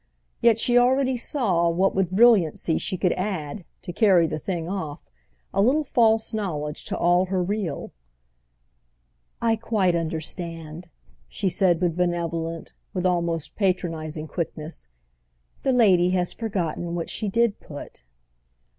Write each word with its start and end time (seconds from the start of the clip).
Yet 0.41 0.57
she 0.59 0.79
already 0.79 1.15
saw 1.15 1.69
with 1.69 1.93
what 1.93 2.09
brilliancy 2.09 2.79
she 2.79 2.97
could 2.97 3.11
add, 3.11 3.65
to 3.83 3.93
carry 3.93 4.25
the 4.25 4.39
thing 4.39 4.67
off, 4.67 5.03
a 5.53 5.61
little 5.61 5.83
false 5.83 6.33
knowledge 6.33 6.85
to 6.85 6.97
all 6.97 7.25
her 7.25 7.43
real. 7.43 7.91
"I 9.43 9.55
quite 9.55 9.93
understand," 9.95 10.89
she 11.29 11.49
said 11.49 11.79
with 11.81 11.97
benevolent, 11.97 12.73
with 12.95 13.05
almost 13.05 13.55
patronising 13.55 14.27
quickness. 14.27 14.89
"The 15.61 15.71
lady 15.71 16.09
has 16.17 16.33
forgotten 16.33 16.95
what 16.95 17.11
she 17.11 17.27
did 17.29 17.59
put." 17.59 18.01